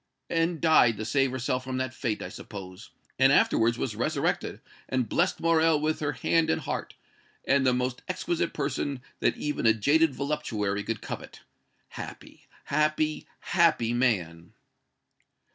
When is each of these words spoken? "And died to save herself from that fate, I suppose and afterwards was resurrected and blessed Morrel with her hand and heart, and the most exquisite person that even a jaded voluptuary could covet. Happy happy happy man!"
"And 0.31 0.59
died 0.59 0.97
to 0.97 1.05
save 1.05 1.29
herself 1.29 1.63
from 1.63 1.77
that 1.77 1.93
fate, 1.93 2.23
I 2.23 2.29
suppose 2.29 2.89
and 3.19 3.31
afterwards 3.31 3.77
was 3.77 3.95
resurrected 3.95 4.59
and 4.89 5.07
blessed 5.07 5.39
Morrel 5.39 5.79
with 5.79 5.99
her 5.99 6.13
hand 6.13 6.49
and 6.49 6.61
heart, 6.61 6.95
and 7.45 7.67
the 7.67 7.71
most 7.75 8.01
exquisite 8.07 8.51
person 8.51 9.03
that 9.19 9.37
even 9.37 9.67
a 9.67 9.75
jaded 9.75 10.15
voluptuary 10.15 10.83
could 10.83 11.03
covet. 11.03 11.41
Happy 11.89 12.47
happy 12.63 13.27
happy 13.41 13.93
man!" 13.93 14.53